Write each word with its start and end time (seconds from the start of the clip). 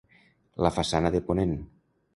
La 0.67 0.71
façana 0.79 1.15
de 1.19 1.25
ponent. 1.29 1.57